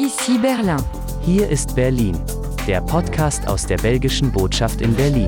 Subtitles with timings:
[0.00, 0.82] Ici Berlin.
[1.26, 2.18] Hier ist Berlin,
[2.66, 5.26] der Podcast aus der belgischen Botschaft in Berlin.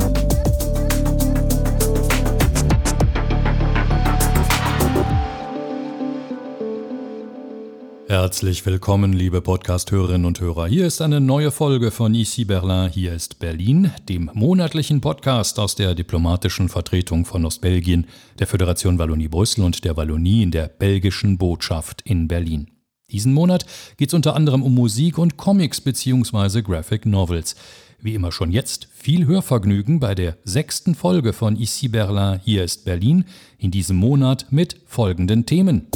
[8.08, 10.69] Herzlich willkommen, liebe Podcast-Hörerinnen und Hörer.
[10.69, 15.75] Hier ist eine neue Folge von Ici Berlin, hier ist Berlin, dem monatlichen Podcast aus
[15.75, 18.07] der diplomatischen Vertretung von Ostbelgien,
[18.39, 22.68] der Föderation Wallonie-Brüssel und der Wallonie in der belgischen Botschaft in Berlin.
[23.13, 23.67] Diesen Monat
[23.99, 26.62] geht es unter anderem um Musik und Comics bzw.
[26.62, 27.55] Graphic Novels.
[28.01, 32.84] Wie immer schon jetzt viel Hörvergnügen bei der sechsten Folge von Ici Berlin, hier ist
[32.84, 33.25] Berlin,
[33.59, 35.87] in diesem Monat mit folgenden Themen.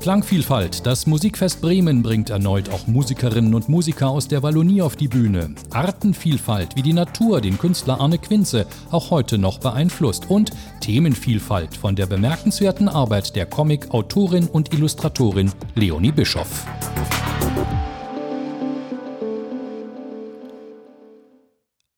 [0.00, 0.86] Klangvielfalt.
[0.86, 5.54] Das Musikfest Bremen bringt erneut auch Musikerinnen und Musiker aus der Wallonie auf die Bühne.
[5.70, 10.30] Artenvielfalt, wie die Natur den Künstler Arne Quinze auch heute noch beeinflusst.
[10.30, 16.64] Und Themenvielfalt von der bemerkenswerten Arbeit der Comic-Autorin und Illustratorin Leonie Bischoff.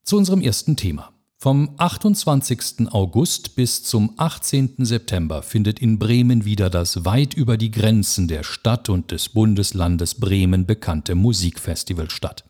[0.03, 1.12] Zu unserem ersten Thema.
[1.43, 2.93] Vom 28.
[2.93, 4.75] August bis zum 18.
[4.79, 10.21] September findet in Bremen wieder das weit über die Grenzen der Stadt und des Bundeslandes
[10.21, 12.45] Bremen bekannte Musikfestival statt.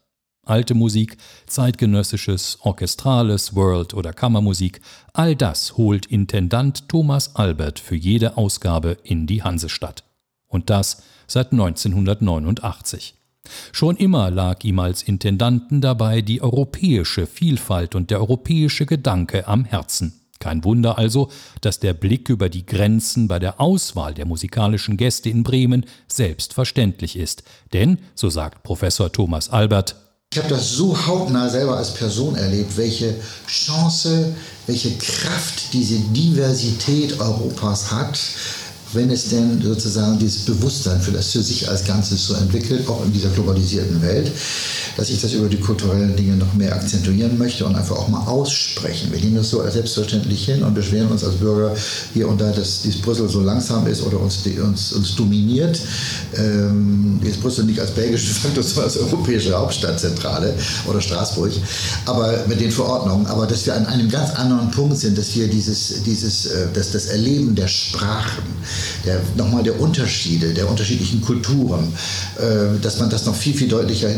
[0.45, 4.83] Alte Musik, zeitgenössisches, orchestrales, World- oder Kammermusik,
[5.15, 10.05] all das holt Intendant Thomas Albert für jede Ausgabe in die Hansestadt.
[10.49, 13.15] Und das seit 1989.
[13.73, 19.65] Schon immer lag ihm als Intendanten dabei die europäische Vielfalt und der europäische Gedanke am
[19.65, 20.21] Herzen.
[20.39, 25.31] Kein Wunder also, dass der Blick über die Grenzen bei der Auswahl der musikalischen Gäste
[25.31, 27.45] in Bremen selbstverständlich ist.
[27.73, 29.97] Denn, so sagt Professor Thomas Albert,
[30.33, 33.15] ich habe das so hautnah selber als Person erlebt, welche
[33.47, 34.35] Chance,
[34.67, 38.19] welche Kraft diese Diversität Europas hat,
[38.93, 43.05] wenn es denn sozusagen dieses Bewusstsein für das für sich als Ganzes so entwickelt, auch
[43.05, 44.31] in dieser globalisierten Welt,
[44.97, 48.27] dass ich das über die kulturellen Dinge noch mehr akzentuieren möchte und einfach auch mal
[48.27, 49.11] aussprechen.
[49.13, 51.75] Wir nehmen das so als selbstverständlich hin und beschweren uns als Bürger
[52.13, 55.81] hier und da, dass dieses Brüssel so langsam ist oder uns, uns, uns dominiert.
[56.37, 60.55] Ähm, jetzt Brüssel nicht als belgische Faktor, sondern als europäische Hauptstadtzentrale
[60.87, 61.53] oder Straßburg,
[62.07, 65.49] aber mit den Verordnungen, aber dass wir an einem ganz anderen Punkt sind, dass wir
[65.49, 68.43] dieses, dieses äh, das, das Erleben der Sprachen,
[69.05, 71.93] der, nochmal der Unterschiede, der unterschiedlichen Kulturen,
[72.39, 74.09] äh, dass man das noch viel, viel deutlicher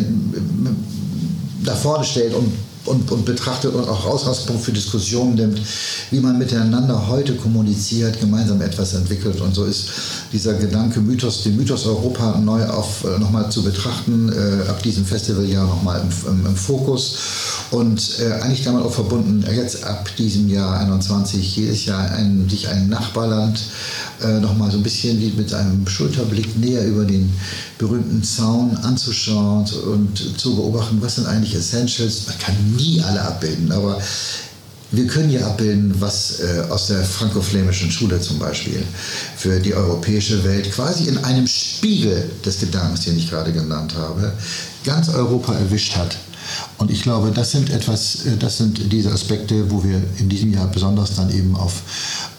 [1.65, 2.53] nach vorne stellt und
[2.85, 5.61] und, und, betrachtet und auch Ausgangspunkt für Diskussionen nimmt,
[6.11, 9.41] wie man miteinander heute kommuniziert, gemeinsam etwas entwickelt.
[9.41, 9.91] Und so ist
[10.33, 15.05] dieser Gedanke, Mythos, den Mythos Europa neu auf äh, nochmal zu betrachten, äh, ab diesem
[15.05, 17.17] Festivaljahr nochmal im, im, im, Fokus.
[17.71, 22.69] Und äh, eigentlich damit auch verbunden, jetzt ab diesem Jahr 21 jedes Jahr ein, sich
[22.69, 23.59] ein Nachbarland
[24.23, 27.33] äh, nochmal so ein bisschen wie mit einem Schulterblick näher über den
[27.79, 32.27] berühmten Zaun anzuschauen und zu beobachten, was sind eigentlich Essentials.
[32.27, 34.01] Man kann nie alle abbilden, aber
[34.91, 38.83] wir können ja abbilden, was äh, aus der franco-flämischen Schule zum Beispiel
[39.37, 44.33] für die europäische Welt quasi in einem Spiegel des Gedankens, den ich gerade genannt habe,
[44.85, 46.17] ganz Europa erwischt hat.
[46.79, 50.53] Und ich glaube, das sind etwas, äh, das sind diese Aspekte, wo wir in diesem
[50.53, 51.83] Jahr besonders dann eben auf,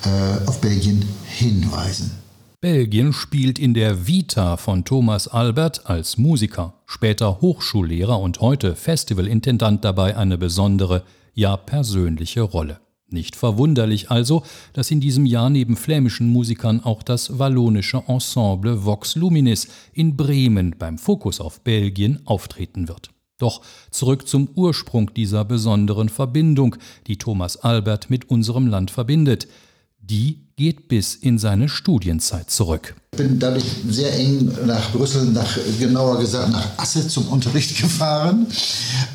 [0.05, 2.24] äh, auf Belgien hinweisen.
[2.65, 9.85] Belgien spielt in der Vita von Thomas Albert als Musiker, später Hochschullehrer und heute Festivalintendant
[9.85, 11.03] dabei eine besondere,
[11.35, 12.79] ja persönliche Rolle.
[13.07, 14.41] Nicht verwunderlich also,
[14.73, 20.75] dass in diesem Jahr neben flämischen Musikern auch das wallonische Ensemble Vox Luminis in Bremen
[20.79, 23.11] beim Fokus auf Belgien auftreten wird.
[23.37, 23.61] Doch
[23.91, 29.47] zurück zum Ursprung dieser besonderen Verbindung, die Thomas Albert mit unserem Land verbindet.
[30.07, 32.95] Die geht bis in seine Studienzeit zurück.
[33.13, 38.45] Ich bin dadurch sehr eng nach Brüssel, nach, genauer gesagt nach Asse zum Unterricht gefahren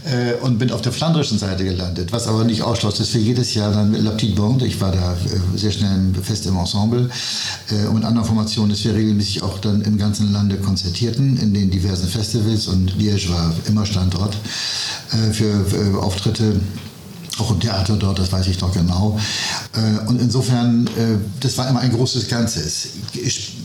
[0.05, 3.55] äh, und bin auf der flandrischen Seite gelandet, was aber nicht ausschloss, dass wir jedes
[3.55, 7.09] Jahr dann mit La Petite Bande, ich war da äh, sehr schnell fest im Ensemble
[7.71, 11.54] äh, und mit anderen Formationen, dass wir regelmäßig auch dann im ganzen Lande konzertierten, in
[11.54, 14.37] den diversen Festivals und Liège war immer Standort
[15.13, 16.60] äh, für, für Auftritte
[17.41, 19.19] auch Theater dort, das weiß ich noch genau.
[19.75, 22.89] Äh, und insofern, äh, das war immer ein großes Ganzes.
[23.13, 23.57] Ich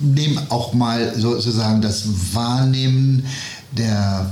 [0.00, 3.24] nehme auch mal sozusagen das Wahrnehmen
[3.72, 4.30] der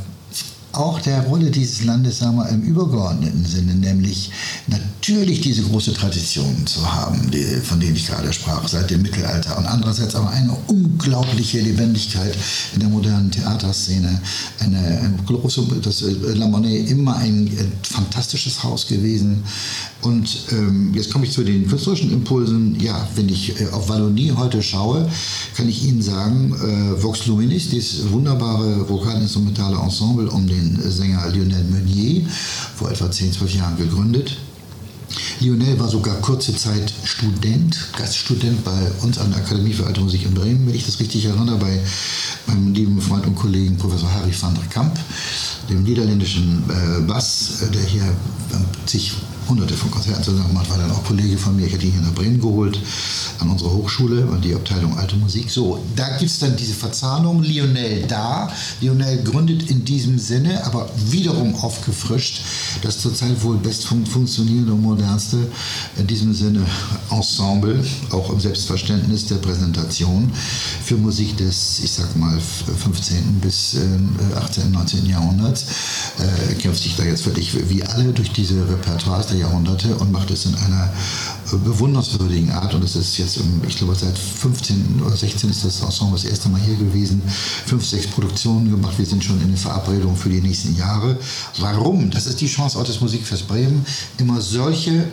[0.78, 4.30] auch der Rolle dieses Landes sagen wir, im übergeordneten Sinne, nämlich
[4.68, 9.58] natürlich diese große Tradition zu haben, die, von denen ich gerade sprach, seit dem Mittelalter.
[9.58, 12.36] Und andererseits aber eine unglaubliche Lebendigkeit
[12.74, 14.20] in der modernen Theaterszene.
[14.60, 19.42] Eine, eine große, das äh, La Monnaie immer ein, ein fantastisches Haus gewesen.
[20.02, 22.78] Und ähm, jetzt komme ich zu den künstlerischen Impulsen.
[22.80, 25.08] Ja, wenn ich äh, auf Wallonie heute schaue,
[25.56, 31.64] kann ich Ihnen sagen, äh, Vox Luminis, dieses wunderbare vokalinstrumentale Ensemble um den Sänger Lionel
[31.64, 32.26] Meunier,
[32.76, 34.36] vor etwa 10, 12 Jahren gegründet.
[35.40, 40.24] Lionel war sogar kurze Zeit Student, Gaststudent bei uns an der Akademie für Alte Musik
[40.24, 41.80] in Bremen, wenn ich das richtig erinnere, bei
[42.46, 44.98] meinem lieben Freund und Kollegen Professor Harry van der Kamp,
[45.70, 49.12] dem niederländischen äh, Bass, äh, der hier äh, zig
[49.48, 52.02] hunderte von Konzerten zusammen gemacht, war dann auch Kollege von mir, ich hatte ihn hier
[52.02, 52.78] nach Bremen geholt,
[53.38, 55.50] an unsere Hochschule, und die Abteilung Alte Musik.
[55.50, 58.50] So, da gibt es dann diese Verzahnung, Lionel da,
[58.80, 62.40] Lionel gründet in diesem Sinne, aber wiederum aufgefrischt,
[62.82, 65.38] das zurzeit wohl best fun funktionierende und modernste,
[65.96, 66.64] in diesem Sinne
[67.10, 70.30] Ensemble, auch im Selbstverständnis der Präsentation
[70.84, 73.40] für Musik des, ich sag mal, 15.
[73.40, 75.06] bis äh, 18., 19.
[75.06, 75.66] Jahrhunderts,
[76.18, 80.46] äh, kämpft sich da jetzt völlig wie alle durch diese Repertoires Jahrhunderte und macht es
[80.46, 80.92] in einer
[81.52, 82.74] äh, bewundernswürdigen Art.
[82.74, 86.48] Und es ist jetzt, ich glaube, seit 15 oder 16 ist das Ensemble das erste
[86.48, 87.22] Mal hier gewesen.
[87.66, 88.98] Fünf, sechs Produktionen gemacht.
[88.98, 91.16] Wir sind schon in den Verabredungen für die nächsten Jahre.
[91.58, 92.10] Warum?
[92.10, 93.84] Das ist die Chance auch des Musikfest Bremen,
[94.18, 95.06] immer solche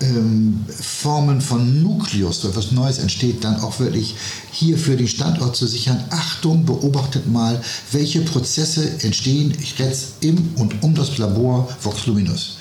[0.00, 4.14] ähm, Formen von Nukleus, wo etwas Neues entsteht, dann auch wirklich
[4.52, 6.04] hier für den Standort zu sichern.
[6.10, 7.60] Achtung, beobachtet mal,
[7.92, 12.57] welche Prozesse entstehen jetzt im und um das Labor Vox Luminus.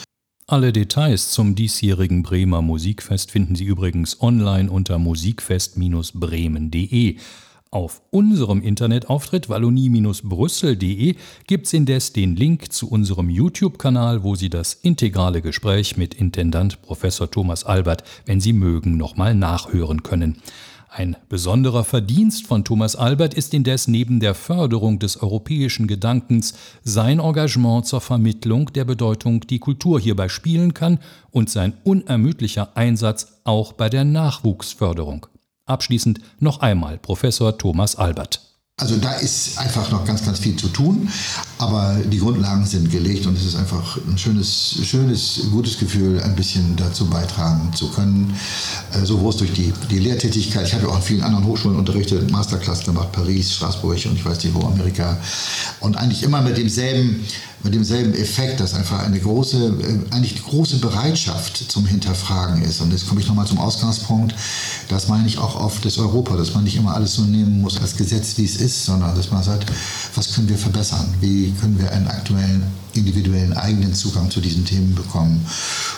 [0.49, 7.17] Alle Details zum diesjährigen Bremer Musikfest finden Sie übrigens online unter musikfest-bremen.de.
[7.69, 11.15] Auf unserem Internetauftritt wallonie-brüssel.de
[11.47, 16.81] gibt es indes den Link zu unserem YouTube-Kanal, wo Sie das integrale Gespräch mit Intendant
[16.81, 20.41] Professor Thomas Albert, wenn Sie mögen, nochmal nachhören können.
[20.89, 26.53] Ein besonderer Verdienst von Thomas Albert ist indes neben der Förderung des europäischen Gedankens
[26.83, 30.99] sein Engagement zur Vermittlung der Bedeutung, die Kultur hierbei spielen kann
[31.29, 35.27] und sein unermüdlicher Einsatz auch bei der Nachwuchsförderung.
[35.65, 38.46] Abschließend noch einmal Professor Thomas Albert.
[38.79, 41.09] Also da ist einfach noch ganz, ganz viel zu tun,
[41.57, 46.35] aber die Grundlagen sind gelegt und es ist einfach ein schönes, schönes, gutes Gefühl, ein
[46.35, 48.35] bisschen dazu beitragen zu können.
[48.93, 52.29] Äh, sowohl durch die, die Lehrtätigkeit, ich habe ja auch an vielen anderen Hochschulen unterrichtet,
[52.29, 55.17] Masterclass gemacht, Paris, Straßburg und ich weiß nicht wo, Amerika.
[55.79, 57.25] Und eigentlich immer mit demselben,
[57.63, 62.81] mit demselben Effekt, dass einfach eine große, äh, eigentlich eine große Bereitschaft zum Hinterfragen ist.
[62.81, 64.35] Und jetzt komme ich nochmal zum Ausgangspunkt.
[64.89, 67.79] Das meine ich auch auf das Europa, dass man nicht immer alles so nehmen muss
[67.81, 69.71] als Gesetz, wie es ist, sondern dass man sagt,
[70.15, 71.13] was können wir verbessern?
[71.19, 72.63] Wie können wir einen aktuellen,
[72.93, 75.45] individuellen eigenen Zugang zu diesen Themen bekommen?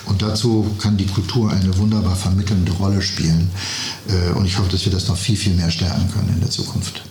[0.06, 3.50] Und dazu kann die Kultur eine wunderbar vermittelnde Rolle spielen.
[4.08, 6.50] Äh, und ich hoffe, dass wir das noch viel, viel mehr stärken können in der
[6.50, 7.04] Zukunft.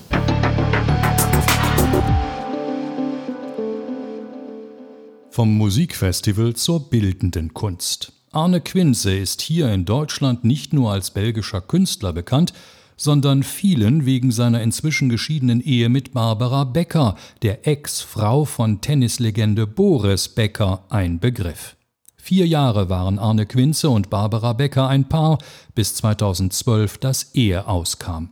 [5.38, 8.12] Vom Musikfestival zur bildenden Kunst.
[8.32, 12.52] Arne Quinze ist hier in Deutschland nicht nur als belgischer Künstler bekannt,
[12.96, 20.28] sondern vielen wegen seiner inzwischen geschiedenen Ehe mit Barbara Becker, der Ex-Frau von Tennislegende Boris
[20.28, 21.76] Becker, ein Begriff.
[22.16, 25.38] Vier Jahre waren Arne Quinze und Barbara Becker ein Paar,
[25.72, 28.30] bis 2012 das Ehe auskam.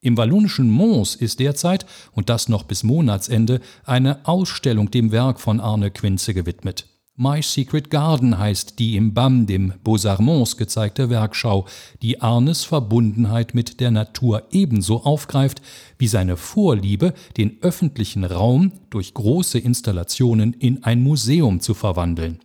[0.00, 5.60] Im wallonischen Mons ist derzeit, und das noch bis Monatsende, eine Ausstellung dem Werk von
[5.60, 6.86] Arne Quinze gewidmet.
[7.20, 11.66] My Secret Garden heißt die im BAM, dem Beaux-Arts Mons, gezeigte Werkschau,
[12.00, 15.60] die Arnes Verbundenheit mit der Natur ebenso aufgreift
[15.98, 22.38] wie seine Vorliebe, den öffentlichen Raum durch große Installationen in ein Museum zu verwandeln.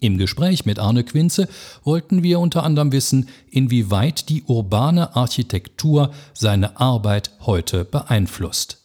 [0.00, 1.48] Im Gespräch mit Arne Quinze
[1.82, 8.84] wollten wir unter anderem wissen, inwieweit die urbane Architektur seine Arbeit heute beeinflusst.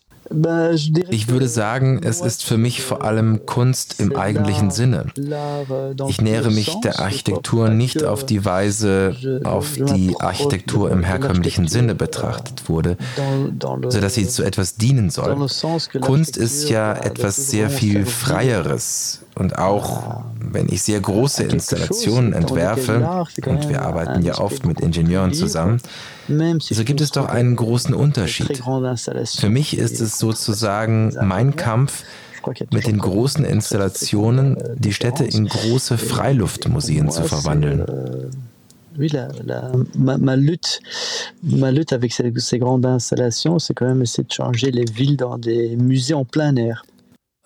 [1.09, 5.07] Ich würde sagen, es ist für mich vor allem Kunst im eigentlichen Sinne.
[6.07, 11.95] Ich nähere mich der Architektur nicht auf die Weise, auf die Architektur im herkömmlichen Sinne
[11.95, 12.97] betrachtet wurde,
[13.87, 15.47] sodass sie zu etwas dienen soll.
[15.99, 23.25] Kunst ist ja etwas sehr viel Freieres, und auch wenn ich sehr große Installationen entwerfe,
[23.45, 25.81] und wir arbeiten ja oft mit Ingenieuren zusammen,
[26.59, 28.61] so gibt es doch einen großen Unterschied.
[29.37, 32.03] Für mich ist es sozusagen mein Kampf,
[32.71, 37.85] mit den großen Installationen die Städte in große Freiluftmuseen zu verwandeln.
[38.97, 40.79] oui, la, la, ma, ma, lutte,
[41.41, 45.15] ma lutte avec ces, ces grandes installations, c'est quand même essayer de changer les villes
[45.15, 46.83] dans des musées en plein air.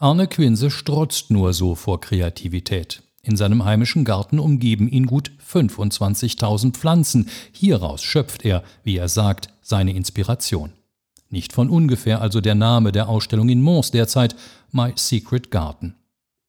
[0.03, 3.03] Arne Quinse strotzt nur so vor Kreativität.
[3.22, 7.29] In seinem heimischen Garten umgeben ihn gut 25.000 Pflanzen.
[7.53, 10.74] Hieraus schöpft er, wie er sagt, seine Inspiration.
[11.29, 14.36] Nicht von ungefähr also der Name der Ausstellung in Mons derzeit
[14.74, 15.95] My Secret Garden.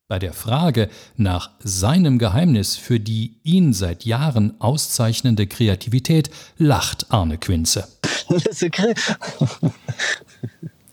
[0.08, 7.38] Bei der Frage nach seinem Geheimnis für die ihn seit Jahren auszeichnende Kreativität lacht Arne
[7.38, 7.86] Quinze.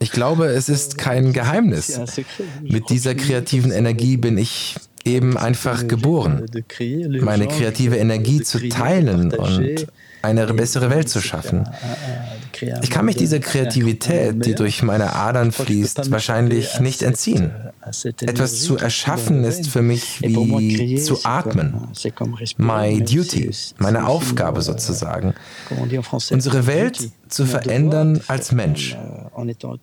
[0.02, 2.00] Ich glaube, es ist kein Geheimnis.
[2.64, 6.46] Mit dieser kreativen Energie bin ich eben einfach geboren.
[7.22, 9.88] Meine kreative Energie zu teilen und
[10.24, 11.68] eine bessere Welt zu schaffen.
[12.82, 17.52] Ich kann mich dieser Kreativität, die durch meine Adern fließt, wahrscheinlich nicht entziehen.
[18.22, 21.88] Etwas zu erschaffen ist für mich wie zu atmen.
[22.58, 25.34] My duty, meine Aufgabe sozusagen.
[26.30, 28.98] Unsere Welt zu verändern als Mensch.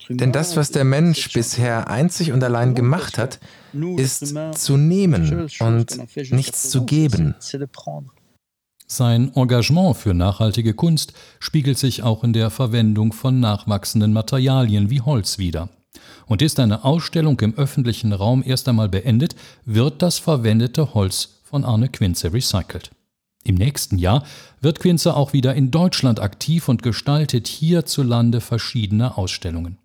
[0.09, 3.41] Denn das, was der Mensch bisher einzig und allein gemacht hat,
[3.97, 5.99] ist zu nehmen und
[6.31, 7.35] nichts zu geben.
[8.91, 15.03] Sein Engagement für nachhaltige Kunst spiegelt sich auch in der Verwendung von nachwachsenden Materialien wie
[15.03, 15.69] Holz wider.
[16.27, 21.65] Und ist eine Ausstellung im öffentlichen Raum erst einmal beendet, wird das verwendete Holz von
[21.65, 22.91] Arne Quinze recycelt.
[23.45, 24.25] Im nächsten Jahr
[24.63, 29.77] wird Quinze auch wieder in Deutschland aktiv und gestaltet hierzulande verschiedene Ausstellungen.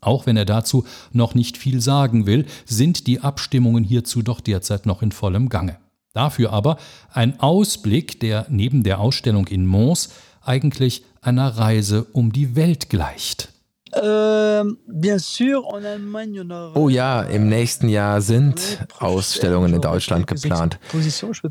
[0.00, 4.86] Auch wenn er dazu noch nicht viel sagen will, sind die Abstimmungen hierzu doch derzeit
[4.86, 5.78] noch in vollem Gange.
[6.12, 6.76] Dafür aber
[7.12, 10.10] ein Ausblick, der neben der Ausstellung in Mons
[10.42, 13.48] eigentlich einer Reise um die Welt gleicht.
[13.94, 14.78] Ähm,
[16.74, 20.78] oh ja, im nächsten Jahr sind Ausstellungen in Deutschland geplant.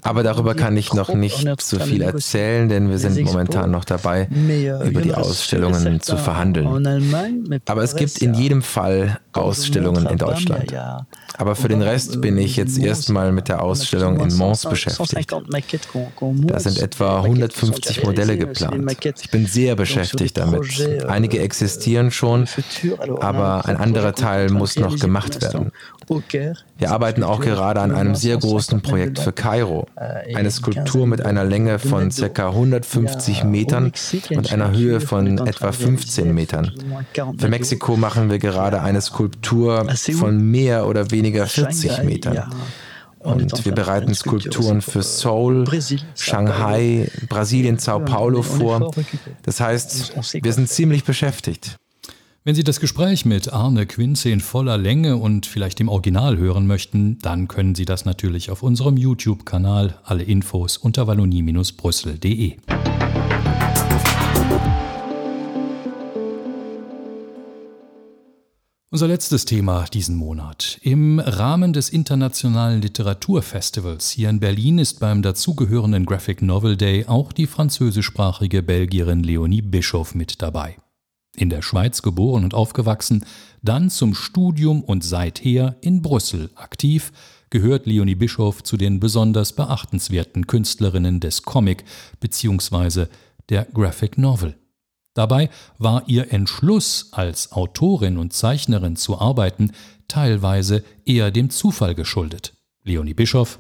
[0.02, 4.28] Aber darüber kann ich noch nicht so viel erzählen, denn wir sind momentan noch dabei,
[4.32, 6.68] euh, über die Ausstellungen zu verhandeln.
[7.68, 10.74] Aber es gibt in jedem Fall Ausstellungen in Deutschland.
[11.38, 15.32] Aber für den Rest bin ich jetzt erstmal mit der Ausstellung in Mons beschäftigt.
[15.32, 18.98] Da sind etwa 150 Modelle geplant.
[19.22, 21.06] Ich bin sehr beschäftigt damit.
[21.08, 22.48] Einige existieren schon schon,
[23.20, 25.72] aber ein anderer Teil muss noch gemacht werden.
[26.78, 29.86] Wir arbeiten auch gerade an einem sehr großen Projekt für Kairo.
[30.36, 32.50] Eine Skulptur mit einer Länge von ca.
[32.50, 33.92] 150 Metern
[34.30, 36.72] und einer Höhe von etwa 15 Metern.
[37.38, 39.88] Für Mexiko machen wir gerade eine Skulptur
[40.18, 42.52] von mehr oder weniger 40 Metern.
[43.20, 45.66] Und wir bereiten Skulpturen für Seoul,
[46.16, 48.92] Shanghai, Brasilien, Sao Paulo vor.
[49.44, 51.78] Das heißt, wir sind ziemlich beschäftigt.
[52.44, 56.66] Wenn Sie das Gespräch mit Arne Quinze in voller Länge und vielleicht im Original hören
[56.66, 60.00] möchten, dann können Sie das natürlich auf unserem YouTube-Kanal.
[60.04, 62.58] Alle Infos unter wallonie-brüssel.de.
[68.90, 70.80] Unser letztes Thema diesen Monat.
[70.82, 77.34] Im Rahmen des Internationalen Literaturfestivals hier in Berlin ist beim dazugehörenden Graphic Novel Day auch
[77.34, 80.78] die französischsprachige Belgierin Leonie Bischoff mit dabei
[81.42, 83.26] in der Schweiz geboren und aufgewachsen,
[83.64, 87.12] dann zum Studium und seither in Brüssel aktiv,
[87.50, 91.84] gehört Leonie Bischof zu den besonders beachtenswerten Künstlerinnen des Comic
[92.20, 93.08] bzw.
[93.50, 94.56] der Graphic Novel.
[95.16, 99.72] Dabei war ihr Entschluss, als Autorin und Zeichnerin zu arbeiten,
[100.08, 102.54] teilweise eher dem Zufall geschuldet.
[102.84, 103.60] Leonie Bischof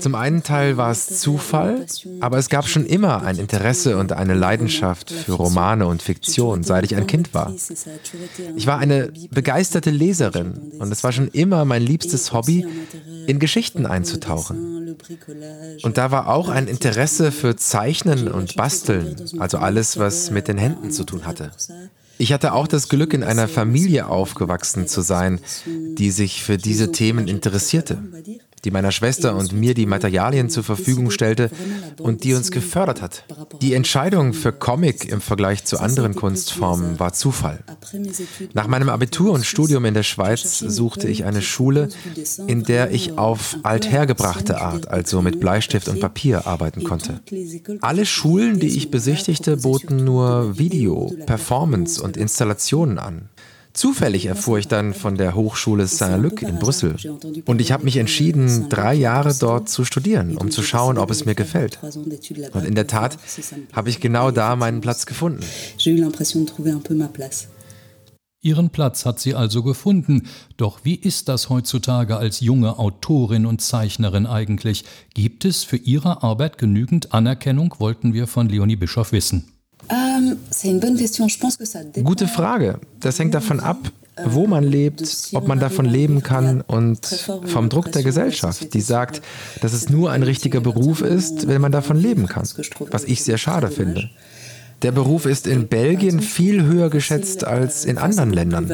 [0.00, 1.86] zum einen Teil war es Zufall,
[2.20, 6.84] aber es gab schon immer ein Interesse und eine Leidenschaft für Romane und Fiktion, seit
[6.84, 7.54] ich ein Kind war.
[8.56, 12.66] Ich war eine begeisterte Leserin und es war schon immer mein liebstes Hobby,
[13.26, 14.96] in Geschichten einzutauchen.
[15.82, 20.58] Und da war auch ein Interesse für Zeichnen und Basteln, also alles, was mit den
[20.58, 21.50] Händen zu tun hatte.
[22.18, 26.90] Ich hatte auch das Glück, in einer Familie aufgewachsen zu sein, die sich für diese
[26.90, 27.98] Themen interessierte
[28.66, 31.50] die meiner Schwester und mir die Materialien zur Verfügung stellte
[32.00, 33.24] und die uns gefördert hat.
[33.62, 37.62] Die Entscheidung für Comic im Vergleich zu anderen Kunstformen war Zufall.
[38.54, 41.90] Nach meinem Abitur und Studium in der Schweiz suchte ich eine Schule,
[42.48, 47.20] in der ich auf althergebrachte Art, also mit Bleistift und Papier, arbeiten konnte.
[47.82, 53.28] Alle Schulen, die ich besichtigte, boten nur Video, Performance und Installationen an.
[53.76, 56.96] Zufällig erfuhr ich dann von der Hochschule Saint-Luc in Brüssel.
[57.44, 61.26] Und ich habe mich entschieden, drei Jahre dort zu studieren, um zu schauen, ob es
[61.26, 61.78] mir gefällt.
[61.82, 63.18] Und in der Tat
[63.74, 65.44] habe ich genau da meinen Platz gefunden.
[68.40, 70.22] Ihren Platz hat sie also gefunden.
[70.56, 74.84] Doch wie ist das heutzutage als junge Autorin und Zeichnerin eigentlich?
[75.12, 79.55] Gibt es für Ihre Arbeit genügend Anerkennung, wollten wir von Leonie Bischoff wissen.
[79.88, 80.16] Uh
[82.02, 82.80] Gute Frage.
[83.00, 83.78] Das hängt davon ab,
[84.24, 87.06] wo man lebt, ob man davon leben kann und
[87.44, 89.22] vom Druck der Gesellschaft, die sagt,
[89.60, 92.48] dass es nur ein richtiger Beruf ist, wenn man davon leben kann,
[92.90, 94.10] was ich sehr schade finde.
[94.82, 98.66] Der Beruf ist in Belgien viel höher geschätzt als in anderen Ländern,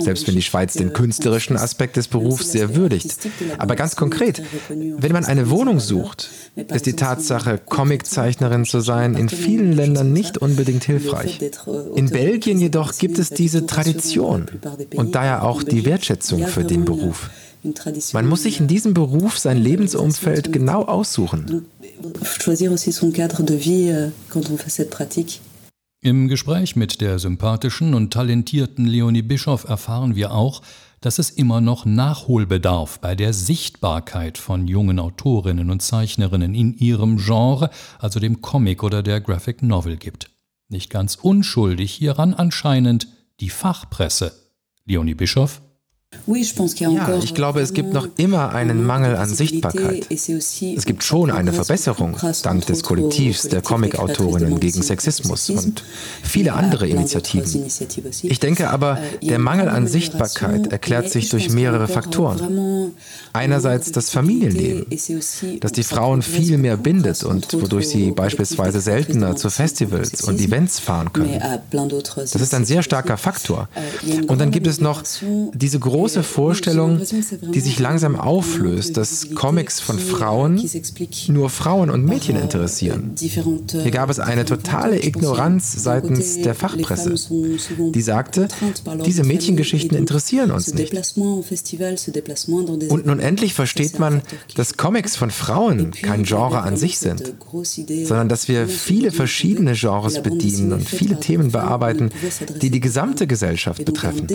[0.00, 3.16] selbst wenn die Schweiz den künstlerischen Aspekt des Berufs sehr würdigt.
[3.58, 6.30] Aber ganz konkret, wenn man eine Wohnung sucht,
[6.72, 11.40] ist die Tatsache, Comiczeichnerin zu sein, in vielen Ländern nicht unbedingt hilfreich.
[11.94, 14.46] In Belgien jedoch gibt es diese Tradition
[14.96, 17.30] und daher auch die Wertschätzung für den Beruf.
[18.12, 21.64] Man muss sich in diesem Beruf sein Lebensumfeld genau aussuchen.
[22.02, 22.10] Euh,
[26.00, 30.62] Im Gespräch mit der sympathischen und talentierten Leonie Bischoff erfahren wir auch,
[31.00, 37.18] dass es immer noch Nachholbedarf bei der Sichtbarkeit von jungen Autorinnen und Zeichnerinnen in ihrem
[37.18, 40.30] Genre, also dem Comic oder der Graphic Novel gibt.
[40.68, 43.08] Nicht ganz unschuldig hieran anscheinend
[43.40, 44.32] die Fachpresse.
[44.86, 45.60] Leonie Bischoff
[46.26, 50.06] ja, ich glaube, es gibt noch immer einen Mangel an Sichtbarkeit.
[50.10, 55.84] Es gibt schon eine Verbesserung dank des Kollektivs der Comicautorinnen gegen Sexismus und
[56.22, 57.66] viele andere Initiativen.
[58.22, 62.92] Ich denke aber, der Mangel an Sichtbarkeit erklärt sich durch mehrere Faktoren.
[63.32, 64.86] Einerseits das Familienleben,
[65.60, 70.78] das die Frauen viel mehr bindet und wodurch sie beispielsweise seltener zu Festivals und Events
[70.78, 71.40] fahren können.
[72.14, 73.68] Das ist ein sehr starker Faktor.
[74.28, 75.02] Und dann gibt es noch
[75.52, 77.00] diese große große Vorstellung,
[77.54, 80.62] die sich langsam auflöst, dass Comics von Frauen
[81.28, 83.14] nur Frauen und Mädchen interessieren.
[83.16, 87.14] Hier gab es eine totale Ignoranz seitens der Fachpresse,
[87.94, 88.48] die sagte,
[89.06, 90.92] diese Mädchengeschichten interessieren uns nicht.
[92.90, 94.20] Und nun endlich versteht man,
[94.56, 97.32] dass Comics von Frauen kein Genre an sich sind,
[98.04, 102.10] sondern dass wir viele verschiedene Genres bedienen und viele Themen bearbeiten,
[102.60, 104.26] die die gesamte Gesellschaft betreffen.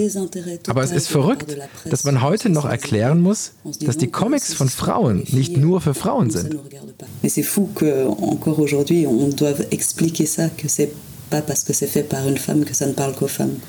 [0.68, 5.24] Aber es ist verrückt, dass man heute noch erklären muss, dass die Comics von Frauen
[5.32, 6.56] nicht nur für Frauen sind.
[7.22, 10.92] Mais c'est fou qu'encore aujourd'hui on doive expliquer ça, que c'est
[11.30, 13.60] pas parce que c'est fait par une femme que ça ne parle qu'aux femmes.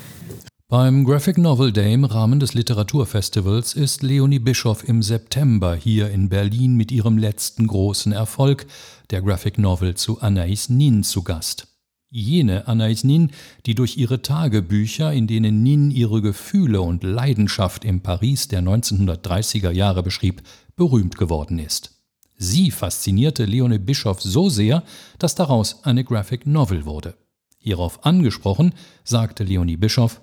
[0.71, 6.29] Beim Graphic Novel Day im Rahmen des Literaturfestivals ist Leonie Bischoff im September hier in
[6.29, 8.65] Berlin mit ihrem letzten großen Erfolg,
[9.09, 11.67] der Graphic Novel zu Anaïs Nin, zu Gast.
[12.13, 13.31] Jene Anais Nin,
[13.65, 19.71] die durch ihre Tagebücher, in denen Nin ihre Gefühle und Leidenschaft im Paris der 1930er
[19.71, 20.41] Jahre beschrieb,
[20.75, 22.01] berühmt geworden ist.
[22.37, 24.83] Sie faszinierte Leone Bischoff so sehr,
[25.19, 27.15] dass daraus eine Graphic Novel wurde.
[27.59, 28.73] Hierauf angesprochen,
[29.05, 30.19] sagte Leonie Bischoff,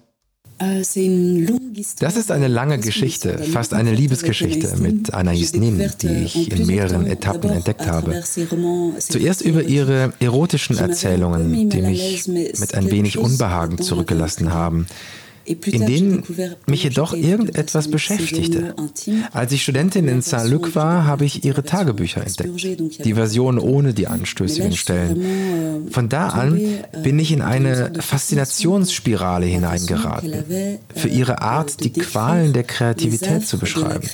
[0.59, 7.07] das ist eine lange Geschichte, fast eine Liebesgeschichte mit Anaïs Nin, die ich in mehreren
[7.07, 8.23] Etappen entdeckt habe.
[8.99, 14.87] Zuerst über ihre erotischen Erzählungen, die mich mit ein wenig Unbehagen zurückgelassen haben
[15.49, 16.23] in denen
[16.67, 18.75] mich jedoch irgendetwas beschäftigte.
[19.33, 24.07] Als ich Studentin in Saint-Luc war, habe ich ihre Tagebücher entdeckt, die Version ohne die
[24.07, 25.89] anstößigen Stellen.
[25.91, 26.61] Von da an
[27.03, 34.07] bin ich in eine Faszinationsspirale hineingeraten, für ihre Art, die Qualen der Kreativität zu beschreiben.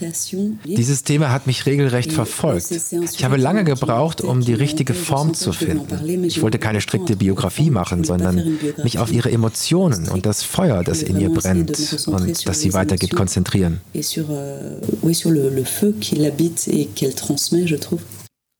[0.64, 2.70] Dieses Thema hat mich regelrecht verfolgt.
[3.12, 6.24] Ich habe lange gebraucht, um die richtige Form zu finden.
[6.24, 11.02] Ich wollte keine strikte Biografie machen, sondern mich auf ihre Emotionen und das Feuer, das
[11.02, 11.70] in ihr ihr brennt
[12.06, 13.80] und dass sie weitergibt, konzentrieren.
[13.94, 14.80] Euh,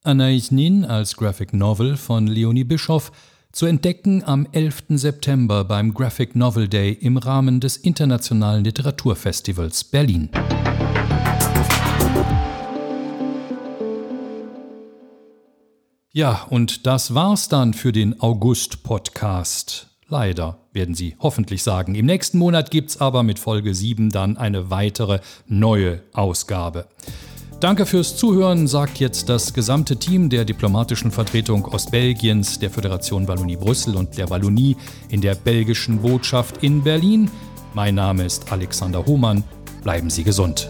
[0.04, 3.10] Anaïs Nin als Graphic Novel von Leonie Bischoff
[3.52, 4.84] zu entdecken am 11.
[4.96, 10.28] September beim Graphic Novel Day im Rahmen des Internationalen Literaturfestivals Berlin.
[16.12, 19.93] Ja, und das war's dann für den August-Podcast.
[20.08, 21.94] Leider, werden Sie hoffentlich sagen.
[21.94, 26.86] Im nächsten Monat gibt es aber mit Folge 7 dann eine weitere neue Ausgabe.
[27.60, 33.56] Danke fürs Zuhören, sagt jetzt das gesamte Team der diplomatischen Vertretung Ostbelgiens, der Föderation Wallonie
[33.56, 34.76] Brüssel und der Wallonie
[35.08, 37.30] in der belgischen Botschaft in Berlin.
[37.72, 39.42] Mein Name ist Alexander Hohmann.
[39.82, 40.68] Bleiben Sie gesund.